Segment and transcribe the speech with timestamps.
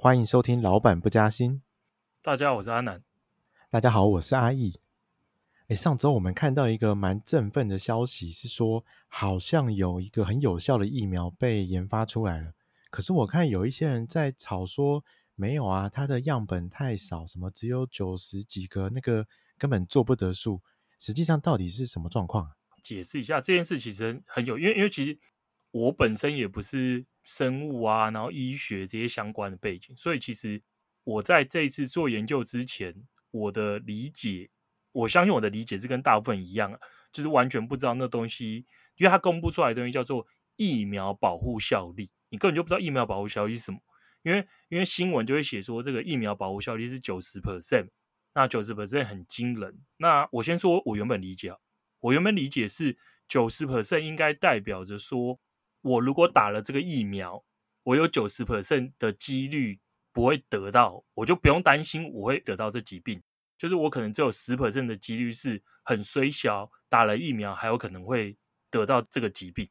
[0.00, 1.54] 欢迎收听《老板不加薪》。
[2.22, 3.02] 大家好，我是阿南。
[3.68, 4.78] 大家好，我是阿义。
[5.66, 12.52] 诶，上周我们看到一个蛮振奋的消息，是说好像有一个很有效的疫苗被研发出来了。
[12.90, 19.26] 可是我看有一些人在吵说，没有啊，它的样本太少，什么只有九十几个，那个
[19.58, 20.62] 根本做不得数。
[21.00, 22.52] 实际上到底是什么状况？
[22.84, 25.18] 解释一下这件事，其实很有，因为因为其实
[25.72, 30.62] 我本身也不是生物啊，然后医学这些相关的背景，所以其实
[31.04, 32.94] 我在这一次做研究之前，
[33.30, 34.48] 我的理解，
[34.92, 36.80] 我相信我的理解是跟大部分一样，
[37.12, 38.64] 就是完全不知道那东西，
[38.96, 43.78] 因为它公布出来的东西叫做疫苗保护效力，你根本就不知道疫苗保护效力是什么，
[44.22, 47.88] 因为因为新闻就会写说这个疫苗保护效力是九十 percent，
[48.32, 49.78] 那九十 percent 很惊人。
[49.98, 51.58] 那我先说我原本理解啊，
[52.00, 52.96] 我原本理解是
[53.28, 55.38] 九十 percent 应该代表着说。
[55.80, 57.44] 我如果打了这个疫苗，
[57.82, 59.80] 我有九十 percent 的几率
[60.12, 63.22] 不会得到，我就不用担心我会得到这疾病。
[63.56, 68.36] 就是我可能只有十 percent 的几率是很衰小，打了疫苗还有可能会
[68.70, 69.68] 得到这个疾病。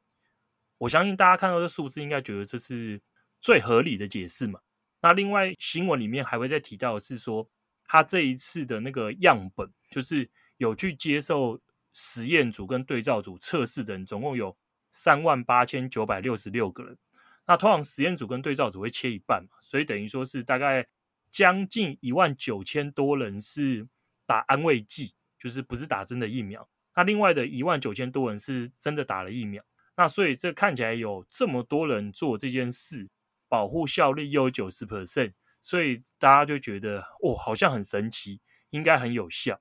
[0.80, 3.02] 我相信大家看到这数字，应该觉得这是
[3.40, 4.60] 最合理的解释嘛。
[5.02, 7.50] 那另外新闻里面还会再提到是说，
[7.86, 11.62] 他这一次的那个样本，就是有去接受
[11.94, 14.58] 实验组跟对照组测试的人，总共有。
[14.92, 16.98] 三万八千九百六十六个人，
[17.46, 20.88] 那通常实验组跟对照组会切一半嘛，所以等于说是大概
[21.30, 23.88] 将近一万九千多人是
[24.26, 26.68] 打安慰剂，就是不是打真的疫苗。
[26.96, 29.64] 那另外的一万九千多人是真的打了疫苗。
[29.96, 33.10] 那所以这看起来有这么多人做这件事，
[33.48, 39.60] 保护效率又有九十 percent，所以大家就觉得哦，好像很神奇，应该很有效。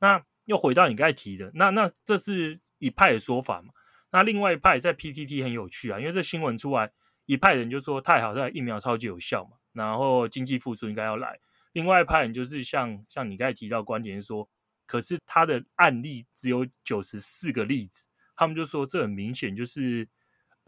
[0.00, 3.72] 那又回到你刚才提的，那那这是一派的说法嘛？
[4.12, 6.92] 那另外一派在 PTT 很有趣啊，因为这新闻出来，
[7.24, 11.40] 一派人就说太好，这疫苗超级有效嘛，然后经济复苏应该要来。
[11.72, 14.46] 另外一派人就是像像你刚才提到观点说，
[14.84, 18.06] 可是他的案例只有九十四个例子，
[18.36, 20.06] 他们就说这很明显就是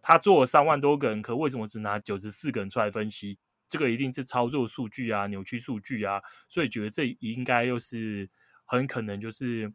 [0.00, 3.38] 他做了三万多个人，可为什么只拿九十四个人出来分析？
[3.68, 8.30] 这个一定是操作数据啊，扭曲数据啊，所以觉得这应该又是
[8.64, 9.70] 很可能就是。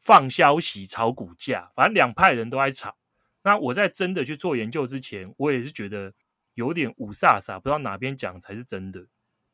[0.00, 2.96] 放消息炒股价，反正两派人都在炒。
[3.44, 6.14] 那我在真的去做研究之前，我也是觉得
[6.54, 9.06] 有点五煞煞，不知道哪边讲才是真的。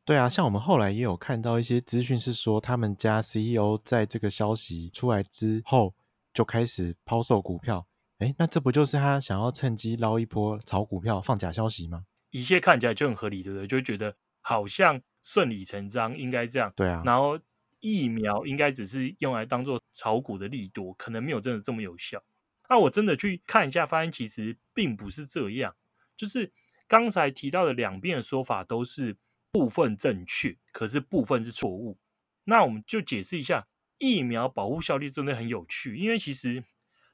[0.05, 5.95] 对啊，像我们后来也有看到一些资讯，是说他们家 CEO 在这个消息出来之后
[6.33, 7.87] 就开始抛售股票。
[8.19, 12.05] 诶，那这不就是他想要趁机捞一波炒股票、放假消息吗？
[12.31, 13.67] 一切看起来就很合理，对不对？
[13.67, 16.73] 就觉得好像顺理成章，应该这样。
[16.77, 17.39] 对啊，然后。
[17.87, 22.23] 疫苗应该只是用来当做炒股的利多，可能没有真的这么有效。
[22.69, 25.75] 那我真的去看一下，发现其实并不是这样。
[26.17, 26.53] 就是
[26.87, 29.17] 刚才提到的两边的说法都是
[29.51, 31.99] 部分正确，可是部分是错误。
[32.45, 33.67] 那我们就解释一下，
[33.99, 35.97] 疫苗保护效力真的很有趣。
[35.97, 36.65] 因为其实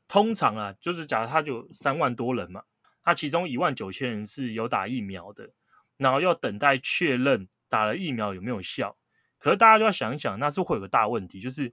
[0.08, 2.64] 通常啊，就是假如他就三万多人嘛，
[3.02, 5.50] 他其中一万九千人是有打疫苗的，
[5.96, 8.96] 然后要等待确认打了疫苗有没有效。
[9.38, 11.72] 可是大家就要想想，那是会有个大问题，就是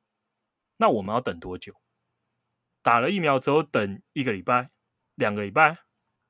[0.77, 1.73] 那我们要等多久？
[2.81, 4.69] 打了疫苗之后等一个礼拜、
[5.15, 5.79] 两个礼拜、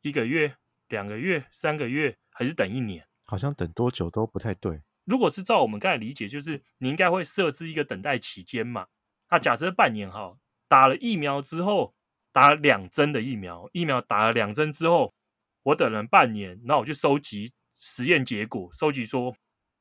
[0.02, 3.08] 一个月、两个月、三个月，还是等一年？
[3.24, 4.82] 好像等多久都不太对。
[5.06, 8.88] 如果是照我们刚才理解，就是你应该会设置一个等待期间嘛。
[9.30, 10.38] 那假设半年哈，
[10.68, 11.96] 打了疫苗之后，
[12.32, 15.14] 打了两针的疫苗，疫苗打了两针之后，
[15.64, 19.36] 我等了半年，那我去收集实验结果，收集说。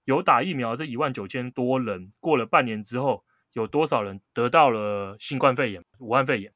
[0.04, 6.52] 有打疫苗这一万九千多人，过了半年之后，有多少人得到了新冠肺炎、武汉肺炎？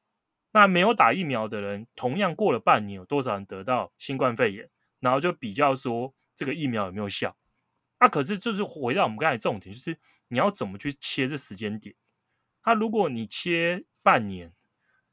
[0.53, 4.69] 那没有打疫苗的人，同样过了半年，有多少人得到新冠肺炎？
[4.99, 7.35] 然后就比较说这个疫苗有没有效？
[7.99, 9.97] 那、可是就是回到我们刚才重点，就是
[10.27, 11.95] 你要怎么去切这时间点？
[12.65, 14.53] 那、如果你切半年，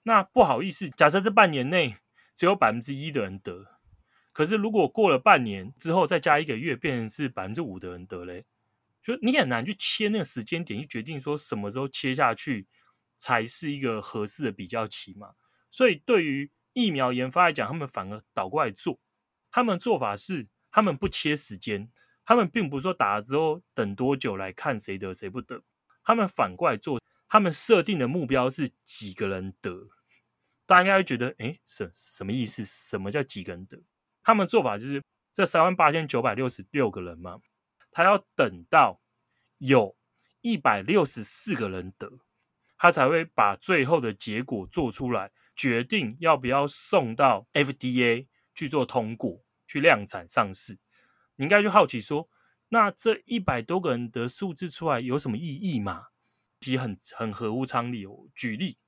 [0.02, 1.96] 那不好意思，假设这半年内
[2.34, 3.66] 只有百分之一的人得。
[4.32, 8.44] 可是，如果过了半年之后再加一个月，变成是百分之五的人得嘞，
[9.02, 12.66] 就你很难去切那个时间点，去决定说什么时候切下去
[13.16, 15.34] 才是一个合适的比较期嘛。
[15.70, 18.98] 所以，对于疫苗研发来讲，他们反而倒过来做，
[19.50, 21.90] 他们做法是他们不切时间，
[22.24, 25.62] 他们并不是说打了之后等多久来看谁得谁不得，
[26.02, 29.88] 他们反过来做，他们设定的目标是几个人得。
[30.66, 32.64] 大家应该会觉得，诶，什什么意思？
[32.64, 33.82] 什么叫几个人得？
[34.22, 35.02] 他们做法就是
[35.32, 37.40] 这三万八千九百六十六个人嘛，
[37.90, 39.00] 他要等到
[39.58, 39.96] 有
[40.40, 42.20] 一百六十四个人得，
[42.76, 50.78] 他才会把最后的结果做出来，决定要不要送到 FDA 去做通过，去量产上市。
[51.36, 52.28] 你应该就好奇说，
[52.68, 56.08] 那这一百多个人的数字出来有什么意义吗？
[56.60, 58.28] 其实很很合乎常理哦。
[58.34, 58.78] 举例，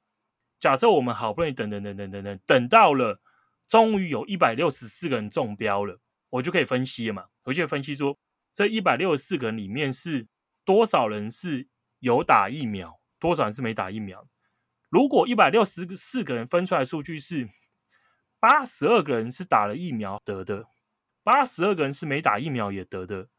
[0.58, 3.20] 假设我们好不容易等等等等等等等到了，
[3.68, 6.00] 终于有一百六十四个人中标了，
[6.30, 7.26] 我就可以分析了嘛。
[7.44, 8.18] 我就可以分析说，
[8.60, 10.28] 这一百六十四个人里面是
[10.66, 11.66] 多少人是
[12.00, 14.28] 有打疫苗，多少人是没打疫苗。
[14.90, 17.48] 如果一百六十四个人分出来数据是
[18.38, 20.66] 八十二个人是打了疫苗得的，
[21.22, 23.30] 八十二个人是没打疫苗也得的，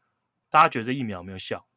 [0.50, 1.68] 大家觉得疫苗有没有效？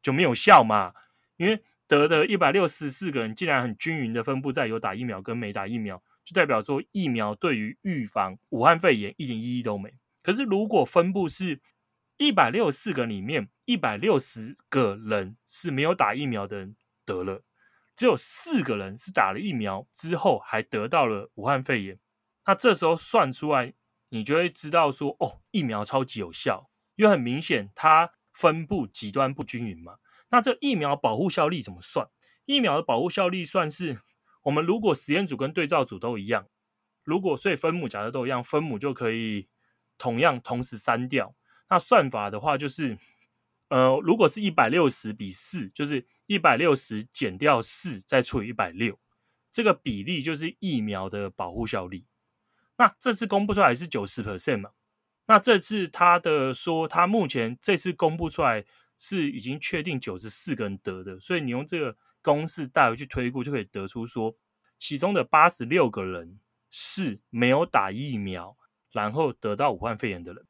[0.00, 0.94] 就没有效嘛？
[1.38, 9.92] 因为得的一百六十四个人竟然很均匀的分布在有打疫苗跟没打疫苗，就代表说疫苗对于预防武汉肺炎一点意义都没。
[10.22, 11.60] 可是如果分布是
[12.18, 17.42] 一百六十四个里面一百六十个人是没有打疫苗的人得了。
[17.94, 21.98] 只有四个人是打了疫苗之后还得到了武汉肺炎，
[22.44, 23.72] 那这时候算出来，
[24.10, 29.96] 你就会知道说，哦，疫苗超级有效，因为很明显它分布极端不均匀嘛。
[30.28, 32.08] 那这疫苗保护效力怎么算？
[32.44, 34.00] 疫苗的保护效力算是
[34.42, 36.46] 我们如果实验组跟对照组都一样，
[37.02, 39.48] 如果所以分母假设都一样，分母就可以
[39.96, 41.34] 同样同时删掉。
[41.68, 42.98] 那算法的话就是。
[43.68, 48.96] 呃，如果是一百六十比四，就是一百六十减掉四，再除以一百六，
[49.50, 52.06] 这个比例就是疫苗的保护效力。
[52.76, 54.70] 那这次公布出来是九十 percent 嘛？
[55.26, 58.64] 那这次他的说，他目前这次公布出来
[58.96, 64.32] 是已经确定九十四个人得的，所以你用这个公式带回去推估，就可以得出说，
[64.78, 66.38] 其中的八十六个人
[66.70, 68.56] 是没有打疫苗，
[68.92, 70.46] 然后得到武汉肺炎的人，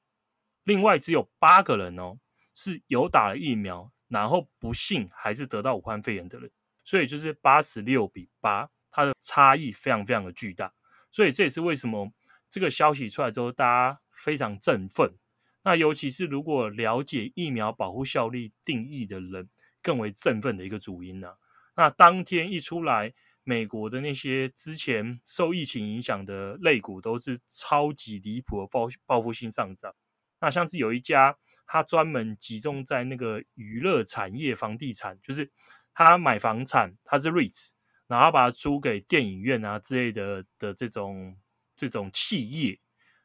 [0.66, 2.18] 另外只有八个人哦。
[2.58, 6.50] 是有打了疫苗，然后不幸还是得到武汉肺炎的人，
[6.82, 10.72] 所以就是八十六比八，它的差异非常非常的巨大，
[11.12, 12.10] 所以这也是为什么
[12.48, 15.18] 这个消息出来之后，大家非常振奋。
[15.64, 19.50] 那尤其是如果了解疫苗保护效力定义的人，
[19.82, 21.34] 更为振奋的一个主因呢、
[21.76, 23.12] 那当天一出来，
[23.44, 29.94] 美国的那些之前受疫情影响的类股都是超级离谱的报报复性上涨。
[30.40, 31.36] 那像是有一家，
[31.66, 35.50] 他专门集中在那个娱乐产业、房地产，就是
[35.94, 37.70] 他买房产，他是 REITs，
[38.06, 41.36] 然后把它租给电影院啊之类的的这种
[41.74, 42.78] 这种企业，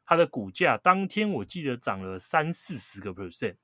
[0.05, 3.57] 它的股价当天我记得涨了三四十个 percent。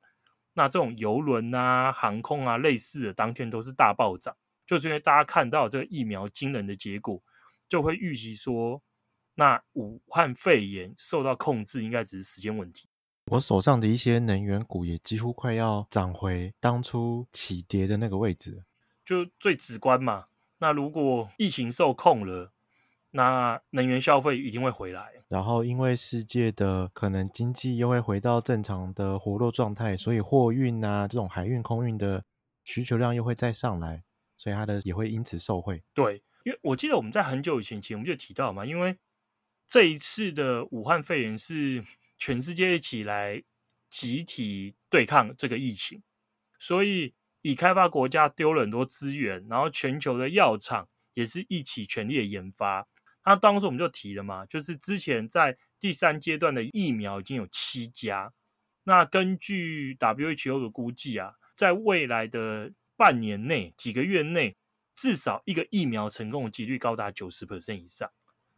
[0.54, 4.36] 那这种游轮啊、航空啊类似的，当天都是大暴涨，
[4.66, 7.22] 就是因为大家看到这个疫苗惊人的结果，
[7.70, 8.82] 就会预期说，
[9.36, 12.90] 那武汉肺炎受到控制，应该只是时间问题。
[13.30, 18.64] 我手上的一些能源股也几乎快要涨回当初起跌的那个位置，
[19.04, 20.28] 就最直观嘛。
[20.60, 22.54] 那如果疫情受控了，
[23.12, 25.12] 那能源消费一定会回来。
[25.28, 32.24] 然后因为世界的可能经济又会回到正常的活络状态，所以货运啊这种海运、空运的
[32.64, 34.04] 需求量又会再上来，
[34.38, 35.84] 所以它的也会因此受惠。
[35.94, 38.98] 对，因为我记得我们在很久以前前我们就提到嘛，因为
[39.68, 41.84] 这一次的武汉肺炎是。
[42.18, 43.44] 全世界一起来
[43.90, 46.02] 集体对抗这个疫情，
[46.60, 52.88] 所以已开发国家丢了很多资源，然后全球的药厂也是一起全力的研发。
[53.26, 58.34] 那当时我们就提了嘛，就是之前在第三阶段的疫苗已经有七家。
[58.84, 64.56] 那根据 WHO 的估计啊，在未来的半年内、几个月内，
[64.96, 68.10] 至少一个疫苗成功的几率高达九十 percent 以上。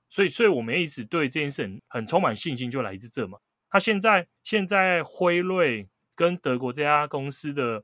[0.07, 3.39] 所以，所以我们一直对这件事很，很充满信心，就来自这嘛。
[3.69, 7.83] 他现在现在辉瑞跟德国这家公司的，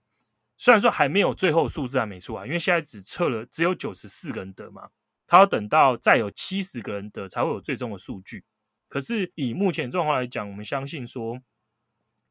[0.57, 4.89] 虽然说还没有最后数字还没出来，因为现在只测了只有九十四个人得嘛，
[5.27, 8.43] 他要等到再有七十个人得才会有最终的数据。
[8.89, 11.39] 可是以目前状况来讲，我们相信说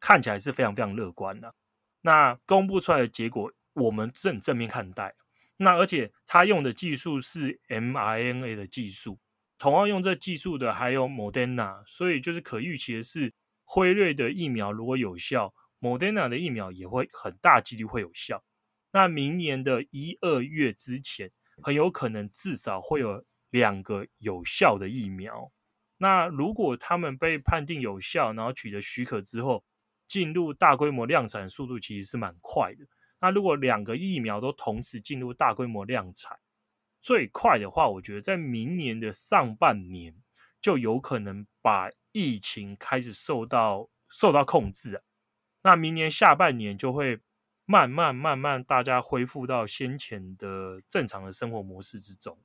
[0.01, 1.55] 看起来是非常非常乐观的。
[2.03, 5.15] 那公布出来的结果，我们正正面看待。
[5.59, 9.21] 那而且他用的技术是 mRNA 的技术，
[9.59, 13.33] 同样用这技术的还有 Modena 所以就是可预期的是。
[13.65, 18.45] 辉瑞的疫苗如果有效，Moderna 的疫苗也会很大几率会有效。
[18.93, 21.31] 那明年的一二月之前，
[21.63, 25.51] 很有可能至少会有两个有效的疫苗。
[25.97, 29.65] 那如果他们被判定有效，然后取得许可之后，
[30.07, 32.87] 进入大规模量产速度其实是蛮快的。
[33.21, 36.39] 那如果两个疫苗都同时进入大规模量产，
[37.01, 40.15] 最快的话，我觉得在明年的上半年
[40.61, 41.91] 就有可能把。
[42.15, 45.03] 疫情开始受到受到控制啊，
[45.63, 47.21] 那明年下半年就会
[47.67, 52.39] 慢慢慢慢大家恢复到先前的正常的生活模式之中。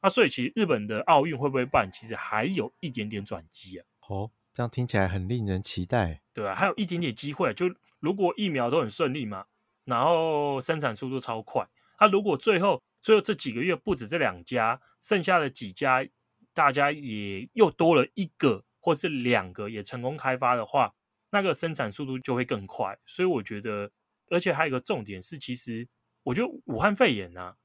[0.00, 3.86] 那所以其实日本的奥运会不会办，其实还有一点点转机啊。
[4.06, 6.22] 哦，这样听起来很令人期待。
[6.32, 9.46] 对啊，还有一点点机会，就如果疫苗都很顺利嘛，
[9.84, 16.06] 然后生产速度超快，那如果最后最后这几个月不止这两家，剩下的几家
[16.54, 20.94] 大家也又多了一个或是两个也成功开发的话，
[21.28, 22.98] 那个生产速度就会更快。
[23.04, 23.92] 所以我觉得，
[24.30, 25.86] 而且还有一个重点是，其实
[26.22, 27.58] 我觉得武汉肺炎啊，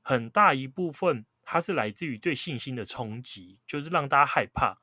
[0.00, 4.78] 很大一部分它是来自于对信心的冲击，就是让大家害怕。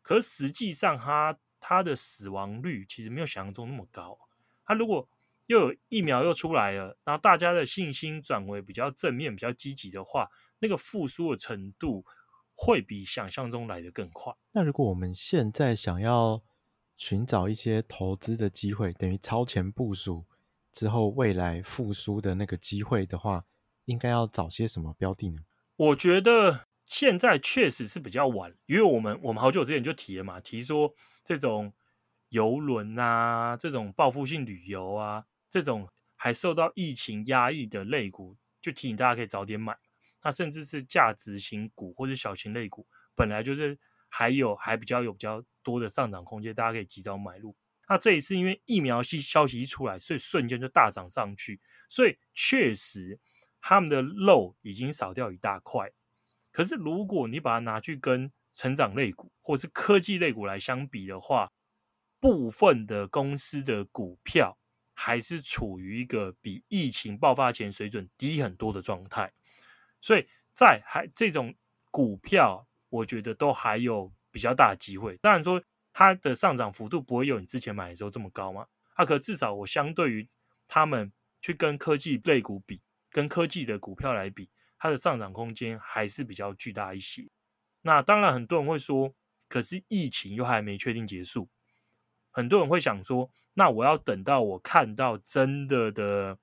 [0.00, 4.18] 可实际上它，它它的死亡率其实没有想象中那么高。
[4.64, 5.06] 它如果
[5.48, 12.06] 又有疫苗又出来了，然后大家的信心转为比较正面、比较积极的话，那个复苏的程度
[12.62, 14.34] 会比想象中来得更快。
[14.52, 16.42] 那如果我们现在想要
[16.94, 20.26] 寻找一些投资的机会，等于超前部署
[20.70, 23.46] 之后未来复苏的那个机会的话，
[23.86, 25.40] 应该要找些什么标的呢？
[25.76, 31.72] 我觉得现在确实是比较晚，因为我们我们好久之前就提了嘛，提说这种
[32.28, 35.24] 游轮啊，这种报复性旅游啊。
[35.48, 39.78] 这种还受到疫情压抑的类股，就提醒大家可以早点买。
[40.22, 47.56] 那甚至是价值型股或者小型类股，本来就是还有还比较有比较多的上涨空间，大家可以及早买入。
[47.88, 53.18] 那这一次因为疫苗系消息一出来，所以瞬间就大涨上去，所以确实
[53.60, 55.90] 他们的肉已经少掉一大块。
[56.52, 61.52] 可是如果你把它拿去跟成长类股或是科技类股来相比的话，
[62.18, 64.56] 部分的公司的股票。
[64.92, 69.32] 还是处于一个比疫情爆发前水准低很多的状态，
[70.00, 71.54] 所以在还这种
[71.90, 75.16] 股票，我觉得都还有比较大的机会。
[75.18, 80.28] 当然说它的上涨幅度不会有你之前买的时候这么高嘛，它可至少我相对于
[80.66, 82.80] 他们去跟科技类股比，
[83.10, 87.28] 跟科技的股票来比，它的上涨空间还是比较巨大一些。
[87.82, 89.14] 那当然很多人会说，
[89.48, 91.48] 可是疫情又还没确定结束。
[92.30, 96.38] 很多人会想说，那我要等到我看到真的的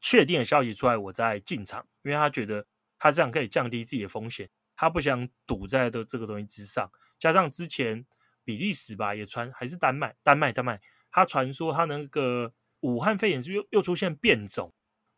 [0.00, 2.66] 确定的消息出来，我再进场，因为他觉得
[2.98, 6.90] 他这样可以降低自己的风险，他不想赌在的这个东西之上。
[7.18, 8.04] 加上之前
[8.44, 14.72] 比利时吧也传，还是丹麦，丹麦，丹麦，他传说他那个武汉肺炎是又又出现变种，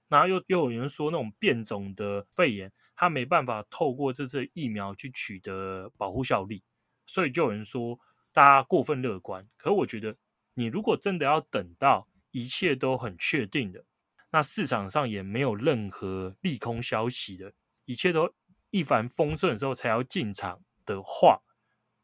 [0.09, 6.63] 然后又又有人说那种变种的肺炎，他没办法透过这次疫苗去取得保护效力，
[7.07, 7.99] 所以就有人说。
[8.31, 10.15] 大家过分乐观，可我觉得，
[10.55, 13.85] 你如果真的要等到一切都很确定的，
[14.31, 17.55] 那市场上也没有任何利空消息的，
[17.85, 18.35] 一切都
[18.71, 21.41] 一帆风顺的时候才要进场的话，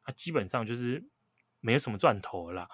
[0.07, 1.05] 那基本上就是
[1.61, 2.69] 没有什么赚头了啦。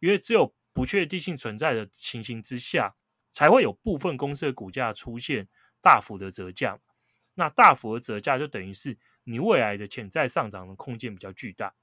[0.00, 2.96] 因为只有不确定性存在的情形之下，
[3.30, 5.48] 才会有部分公司的股价出现
[5.80, 6.80] 大幅的折价。
[7.34, 11.74] 那大幅的折价就等于是你未来的潜在上涨的空间比较巨大。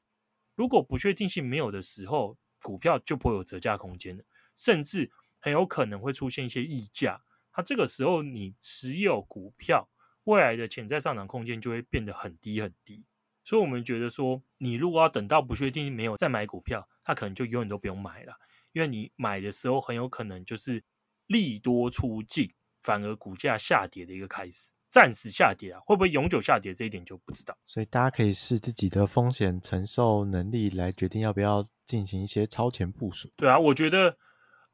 [0.55, 5.11] 如果不确定性没有的时候，股票就不会有折价空间了，甚至
[5.45, 7.21] 很有可能会出现一些溢价。
[7.51, 9.87] 它这个时候，你持有股票
[10.23, 13.05] 未来的潜在上涨空间就会变得很低很低。
[13.43, 18.33] 所以，我们觉得说，你如果要等到不确定性没有再买股票，它可能就永远都不用买了，
[18.71, 20.83] 因为你买的时候很有可能就是
[21.27, 24.75] 利多出尽，反而股价下跌的一个开始。
[24.89, 26.73] 暂时下跌啊，会不会永久下跌？
[26.73, 27.55] 这一点就不知道。
[27.67, 33.29] 所以大家可以视自己的风险承受能力来决定要不要进行一些超前部署。
[33.35, 34.17] 对啊，我觉得，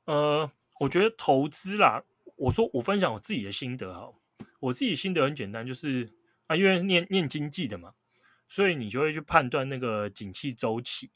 [0.06, 0.50] 呃，
[0.82, 2.04] 我觉得投资啦，
[2.36, 4.14] 我说我分享我自己的心得哈，
[4.60, 6.12] 我自己心得很简单，就是
[6.48, 7.94] 啊，因为念念经济的嘛，
[8.48, 11.12] 所以你就会去判断那个景气周期，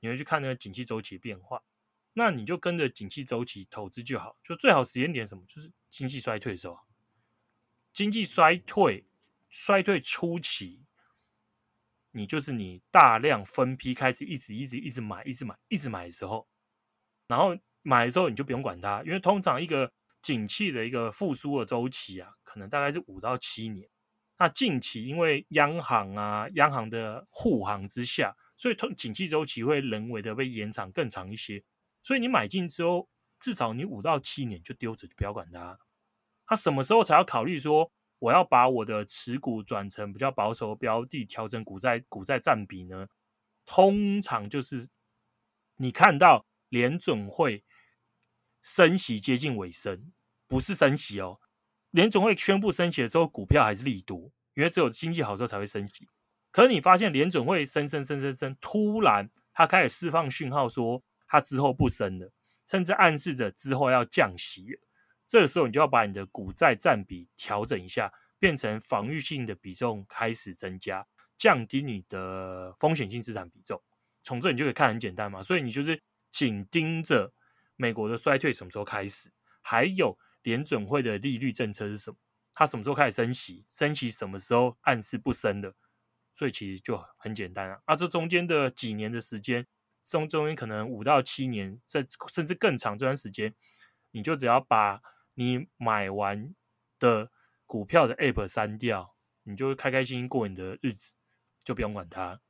[0.00, 1.62] 你会去看那个景气周期变化，
[2.12, 6.78] 那你就跟着景气周期投资就好，就最好时间点什么，就是经济衰退的时候。
[7.94, 9.06] 经济衰退，
[9.48, 10.84] 衰退初期，
[12.10, 16.46] 你就是你大量分批开始一直一直一直买，一直买，一直买的时候，
[17.26, 23.88] 然后买的时候你就不用管它，因为通常一个景气的一个复苏的周期啊，可能大概是五到七年。
[24.38, 31.62] 那近期因为央行啊，央行的护航之下，所以通景气周期会人为的被延长更长一些。
[32.02, 35.78] 所以你买进之后，至少你五到七年就丢着，就不要管它。
[36.44, 43.06] 他什么时候才要考虑说，我要把我的持股转成比较保守的标的，调整股债股债占比呢？
[43.64, 44.88] 通常就是
[45.76, 47.64] 你看到联准会
[48.66, 50.10] 升息接近尾声，
[50.48, 51.38] 不是升息哦。
[51.92, 56.08] 联总会宣布升息的时候，股票还是利多，因为只有经济好之后才会升息。
[56.50, 62.32] 可是你发现联总会升升升升升，突然他开始释放讯号说他之后不升了，
[62.66, 64.80] 甚至暗示着之后要降息了。
[65.28, 71.06] 这个时候，你就要把你的股债占比调整一下，变成防御性的比重开始增加，
[71.36, 73.80] 降低你的风险性资产比重。
[74.24, 77.32] 从这你就可以看很简单嘛，所以你就是紧盯着
[77.76, 79.30] 美国的衰退什么时候开始，
[79.62, 82.16] 还有联准会的利率政策是什么，
[82.52, 85.74] 它什么时候开始升息，升息什么时候暗示不升的，
[86.34, 87.80] 所以其实就很简单啊。
[87.84, 89.66] 啊，这中间的几年的时间，
[90.02, 93.54] 中中间可能五到七年，甚甚至更长这段时间，
[94.12, 95.02] 你就只要把
[95.34, 96.54] 你买完
[96.98, 97.30] 的
[97.66, 101.14] 股票的 App 删掉，你就开开心心过你的日子，
[101.64, 102.40] 就不用管它。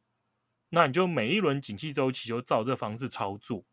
[0.69, 3.65] 那你就每一轮景气周期就照这方式操作，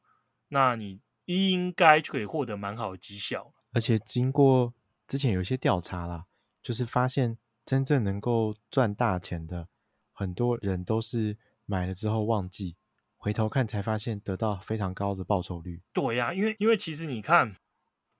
[0.47, 3.53] 那你应该就可以获得蛮好的绩效。
[3.71, 4.73] 而且经过
[5.07, 6.25] 之前有一些调查啦，
[6.61, 9.67] 就是发现真正能够赚大钱的，
[10.11, 12.75] 很多人都是买了之后忘记，
[13.17, 15.81] 回头看才发现得到非常高的报酬率。
[15.93, 17.55] 对呀、啊，因为因为其实你看，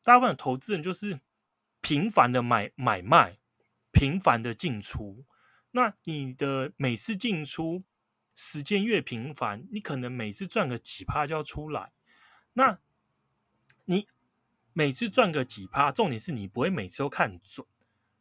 [0.04, 1.20] 大部分的投资人就是
[1.82, 3.38] 频繁的买买卖，
[3.92, 5.26] 频繁的进出，
[5.72, 7.84] 那你的每次进出。
[8.36, 11.92] 时间越频繁，你可能每次赚个几趴就要出来。
[12.54, 12.80] 那
[13.86, 14.08] 你
[14.74, 17.66] 每次赚个几趴，重点是你不会每次都看准，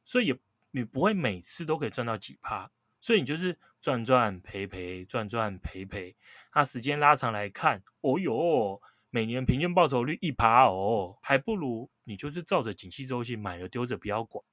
[0.05, 0.39] 所以也
[0.71, 2.71] 你不会每次都可以赚到几趴。
[3.01, 6.15] 所以你就是赚赚赔赔，赚赚赔赔。
[6.55, 14.45] 那时间拉长来看，哦哟，每年平均报酬率一趴哦，还不如你就是照着景气周期买了丢着不要管。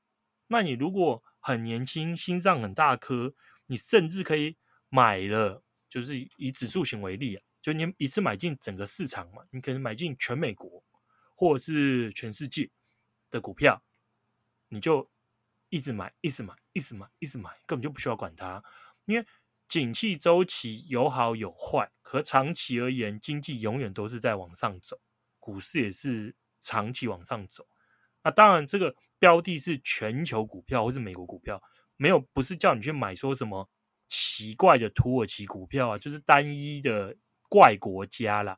[0.48, 3.34] 那你如果很年轻，心脏很大颗，
[3.68, 4.58] 你甚至可以。
[4.92, 10.84] 买了就是以指数型为例啊，就你一次买进整个市场嘛，你可能买进全美国
[11.40, 12.70] 或者是全世界
[13.32, 13.82] 的股票，
[14.68, 15.10] 你就
[15.70, 18.62] 一直买，一直买，一直买，一直买，根本就不需要管它，
[19.06, 19.26] 因为
[19.70, 25.00] 景气周期有好有坏，可长期而言，经济永远都是在往上走，
[25.40, 27.66] 股市也是长期往上走。
[28.22, 31.64] 那当然，这个标的是全球股票或是美国股票，
[31.96, 33.70] 没有不是叫你去买说什么。
[34.12, 37.16] 奇怪的土耳其股票啊，就是单一的
[37.48, 38.58] 怪国家啦，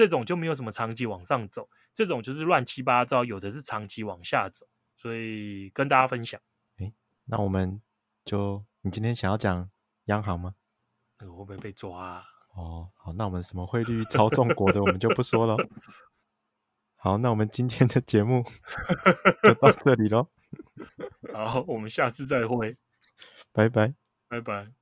[0.00, 4.66] 这种就没有什么长期往上走，这种就是乱七八糟，有的是长期往下走，
[4.96, 6.40] 所以跟大家分享。
[6.78, 6.94] 诶，
[7.26, 7.82] 那我们
[8.24, 9.70] 就你今天想要讲
[10.06, 10.54] 央行吗？
[11.18, 12.24] 那个会不会被抓啊？
[12.54, 15.68] 哦，好，那我们什么汇率操纵国的，我们就不说了。
[16.96, 18.42] 好，那我们今天的节目
[19.44, 20.28] 就到这里喽。
[21.34, 22.78] 好，我们下次再会，
[23.52, 23.92] 拜拜，
[24.28, 24.79] 拜拜。